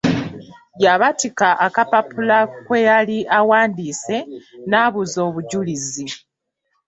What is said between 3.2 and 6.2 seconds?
awandiise n'abuza obujulizi.